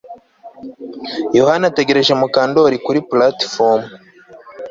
[1.37, 3.87] Yohana ategereje Mukandoli kuri platifomu